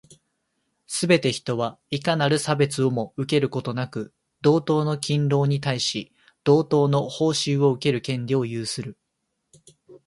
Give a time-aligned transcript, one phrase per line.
[0.87, 6.11] すべて人は、いかなる差別をも受けることなく、同等の勤労に対し、
[6.43, 8.97] 同等の報酬を受ける権利を有する。